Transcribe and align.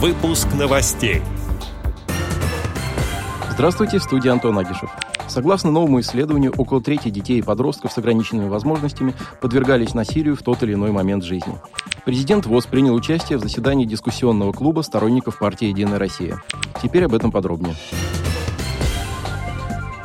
Выпуск 0.00 0.46
новостей. 0.56 1.22
Здравствуйте, 3.50 3.98
в 3.98 4.04
студии 4.04 4.28
Антон 4.28 4.56
Агишев. 4.56 4.90
Согласно 5.26 5.72
новому 5.72 5.98
исследованию, 5.98 6.54
около 6.56 6.80
трети 6.80 7.08
детей 7.08 7.40
и 7.40 7.42
подростков 7.42 7.90
с 7.90 7.98
ограниченными 7.98 8.48
возможностями 8.48 9.12
подвергались 9.40 9.94
насилию 9.94 10.36
в 10.36 10.42
тот 10.44 10.62
или 10.62 10.74
иной 10.74 10.92
момент 10.92 11.24
жизни. 11.24 11.58
Президент 12.04 12.46
ВОЗ 12.46 12.66
принял 12.66 12.94
участие 12.94 13.38
в 13.38 13.40
заседании 13.40 13.86
дискуссионного 13.86 14.52
клуба 14.52 14.82
сторонников 14.82 15.40
партии 15.40 15.66
«Единая 15.66 15.98
Россия». 15.98 16.40
Теперь 16.80 17.04
об 17.06 17.14
этом 17.14 17.32
подробнее. 17.32 17.74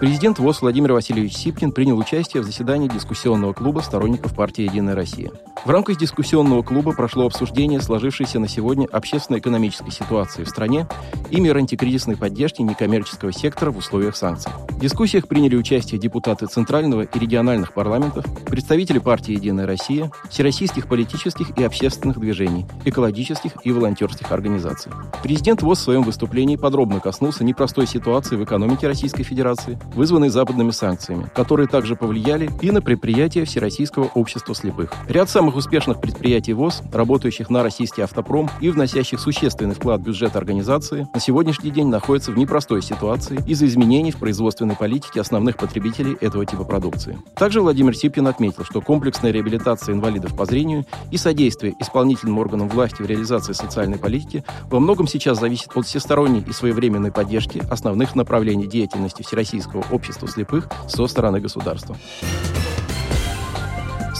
Президент 0.00 0.38
ВОЗ 0.38 0.62
Владимир 0.62 0.94
Васильевич 0.94 1.36
Сипкин 1.36 1.72
принял 1.72 1.98
участие 1.98 2.42
в 2.42 2.46
заседании 2.46 2.88
дискуссионного 2.88 3.52
клуба 3.52 3.80
сторонников 3.80 4.34
партии 4.34 4.62
«Единая 4.62 4.94
Россия». 4.94 5.30
В 5.62 5.68
рамках 5.68 5.98
дискуссионного 5.98 6.62
клуба 6.62 6.92
прошло 6.92 7.26
обсуждение 7.26 7.82
сложившейся 7.82 8.38
на 8.38 8.48
сегодня 8.48 8.88
общественно-экономической 8.90 9.90
ситуации 9.90 10.44
в 10.44 10.48
стране 10.48 10.88
и 11.28 11.38
мер 11.38 11.58
антикризисной 11.58 12.16
поддержки 12.16 12.62
некоммерческого 12.62 13.30
сектора 13.30 13.72
в 13.72 13.76
условиях 13.76 14.16
санкций. 14.16 14.50
В 14.70 14.80
дискуссиях 14.80 15.28
приняли 15.28 15.54
участие 15.54 16.00
депутаты 16.00 16.46
Центрального 16.46 17.02
и 17.02 17.18
региональных 17.18 17.74
парламентов, 17.74 18.24
представители 18.46 19.00
партии 19.00 19.32
«Единая 19.32 19.66
Россия», 19.66 20.10
всероссийских 20.30 20.88
политических 20.88 21.58
и 21.58 21.62
общественных 21.62 22.18
движений, 22.18 22.64
экологических 22.86 23.52
и 23.64 23.70
волонтерских 23.70 24.32
организаций. 24.32 24.90
Президент 25.22 25.60
ВОЗ 25.60 25.80
в 25.80 25.82
своем 25.82 26.02
выступлении 26.04 26.56
подробно 26.56 27.00
коснулся 27.00 27.44
непростой 27.44 27.86
ситуации 27.86 28.36
в 28.36 28.44
экономике 28.44 28.86
Российской 28.86 29.24
Федерации, 29.24 29.78
вызванной 29.94 30.28
западными 30.28 30.70
санкциями, 30.70 31.30
которые 31.34 31.68
также 31.68 31.96
повлияли 31.96 32.50
и 32.60 32.70
на 32.70 32.82
предприятия 32.82 33.44
Всероссийского 33.44 34.10
общества 34.14 34.54
слепых. 34.54 34.92
Ряд 35.08 35.28
самых 35.30 35.56
успешных 35.56 36.00
предприятий 36.00 36.52
ВОЗ, 36.52 36.82
работающих 36.92 37.50
на 37.50 37.62
российский 37.62 38.02
автопром 38.02 38.50
и 38.60 38.70
вносящих 38.70 39.20
существенный 39.20 39.74
вклад 39.74 40.00
в 40.00 40.04
бюджет 40.04 40.36
организации, 40.36 41.08
на 41.12 41.20
сегодняшний 41.20 41.70
день 41.70 41.88
находятся 41.88 42.32
в 42.32 42.38
непростой 42.38 42.82
ситуации 42.82 43.42
из-за 43.46 43.66
изменений 43.66 44.12
в 44.12 44.16
производственной 44.16 44.76
политике 44.76 45.20
основных 45.20 45.56
потребителей 45.56 46.16
этого 46.20 46.46
типа 46.46 46.64
продукции. 46.64 47.18
Также 47.34 47.60
Владимир 47.60 47.96
Сипкин 47.96 48.26
отметил, 48.26 48.64
что 48.64 48.80
комплексная 48.80 49.30
реабилитация 49.30 49.94
инвалидов 49.94 50.36
по 50.36 50.44
зрению 50.44 50.86
и 51.10 51.16
содействие 51.16 51.74
исполнительным 51.80 52.38
органам 52.38 52.68
власти 52.68 53.02
в 53.02 53.06
реализации 53.06 53.52
социальной 53.52 53.98
политики 53.98 54.44
во 54.70 54.80
многом 54.80 55.06
сейчас 55.06 55.40
зависит 55.40 55.70
от 55.74 55.86
всесторонней 55.86 56.44
и 56.46 56.52
своевременной 56.52 57.12
поддержки 57.12 57.62
основных 57.70 58.14
направлений 58.14 58.66
деятельности 58.66 59.22
Всероссийского 59.22 59.79
общества 59.90 60.28
слепых 60.28 60.68
со 60.88 61.06
стороны 61.06 61.40
государства. 61.40 61.96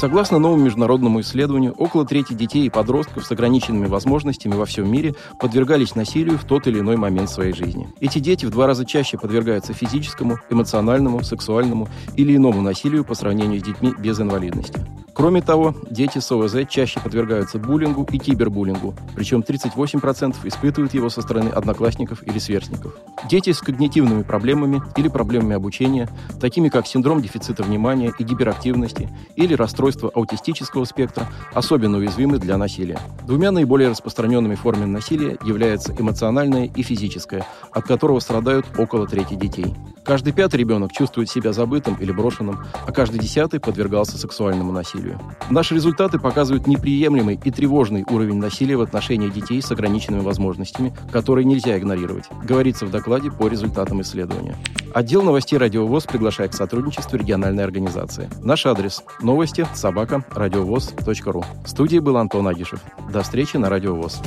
Согласно 0.01 0.39
новому 0.39 0.65
международному 0.65 1.21
исследованию, 1.21 1.75
около 1.75 2.07
трети 2.07 2.33
детей 2.33 2.65
и 2.65 2.71
подростков 2.71 3.27
с 3.27 3.31
ограниченными 3.33 3.87
возможностями 3.87 4.55
во 4.55 4.65
всем 4.65 4.91
мире 4.91 5.15
подвергались 5.39 5.95
насилию 5.95 6.39
в 6.39 6.45
тот 6.45 6.67
или 6.67 6.81
иной 6.81 6.97
момент 6.97 7.29
своей 7.29 7.53
жизни. 7.53 7.87
Эти 8.01 8.19
дети 8.19 8.47
в 8.47 8.51
два 8.51 8.67
раза 8.67 8.87
чаще 8.87 9.19
подвергаются 9.19 9.75
физическому, 9.75 10.39
эмоциональному, 10.49 11.23
сексуальному 11.23 11.87
или 12.17 12.35
иному 12.35 12.63
насилию 12.63 13.05
по 13.05 13.15
сравнению 13.15 13.61
с 13.61 13.63
детьми 13.63 13.93
без 13.99 14.19
инвалидности. 14.19 14.87
Кроме 15.21 15.43
того, 15.43 15.75
дети 15.91 16.19
с 16.19 16.33
ОВЗ 16.33 16.67
чаще 16.67 16.99
подвергаются 16.99 17.59
буллингу 17.59 18.09
и 18.11 18.17
кибербуллингу, 18.17 18.95
причем 19.15 19.41
38% 19.41 20.35
испытывают 20.45 20.95
его 20.95 21.11
со 21.11 21.21
стороны 21.21 21.51
одноклассников 21.51 22.27
или 22.27 22.39
сверстников. 22.39 22.95
Дети 23.29 23.53
с 23.53 23.61
когнитивными 23.61 24.23
проблемами 24.23 24.81
или 24.97 25.09
проблемами 25.09 25.57
обучения, 25.57 26.09
такими 26.41 26.71
как 26.71 26.87
синдром 26.87 27.21
дефицита 27.21 27.63
внимания 27.63 28.15
и 28.19 28.25
гиперактивности 28.25 29.11
или 29.37 29.53
расстройство 29.53 30.09
аутистического 30.09 30.87
спектра, 30.87 31.29
особенно 31.53 31.99
уязвимы 31.99 32.39
для 32.39 32.57
насилия. 32.57 32.99
Двумя 33.27 33.51
наиболее 33.51 33.91
распространенными 33.91 34.55
формами 34.55 34.91
насилия 34.91 35.37
являются 35.45 35.95
эмоциональное 35.99 36.65
и 36.65 36.83
физическое, 36.83 37.45
от 37.73 37.85
которого 37.85 38.21
страдают 38.21 38.65
около 38.79 39.07
трети 39.07 39.35
детей. 39.35 39.75
Каждый 40.11 40.33
пятый 40.33 40.57
ребенок 40.57 40.91
чувствует 40.91 41.31
себя 41.31 41.53
забытым 41.53 41.95
или 41.95 42.11
брошенным, 42.11 42.65
а 42.85 42.91
каждый 42.91 43.21
десятый 43.21 43.61
подвергался 43.61 44.19
сексуальному 44.19 44.73
насилию. 44.73 45.21
Наши 45.51 45.77
результаты 45.77 46.19
показывают 46.19 46.67
неприемлемый 46.67 47.39
и 47.45 47.51
тревожный 47.53 48.05
уровень 48.11 48.39
насилия 48.39 48.77
в 48.77 48.81
отношении 48.81 49.29
детей 49.29 49.63
с 49.63 49.71
ограниченными 49.71 50.23
возможностями, 50.23 50.93
который 51.13 51.45
нельзя 51.45 51.79
игнорировать, 51.79 52.25
говорится 52.43 52.87
в 52.87 52.91
докладе 52.91 53.31
по 53.31 53.47
результатам 53.47 54.01
исследования. 54.01 54.57
Отдел 54.93 55.23
новостей 55.23 55.61
«Радиовоз» 55.61 56.07
приглашает 56.07 56.51
к 56.51 56.57
сотрудничеству 56.57 57.17
региональной 57.17 57.63
организации. 57.63 58.29
Наш 58.43 58.67
адрес– 58.67 59.05
новости 59.21 59.65
собака 59.75 60.25
радиовоз.ру. 60.33 61.45
В 61.65 61.69
студии 61.69 62.01
был 62.01 62.17
Антон 62.17 62.49
Агишев. 62.49 62.81
До 63.13 63.23
встречи 63.23 63.59
на 63.59 63.71
«Радиовоз». 63.71 64.21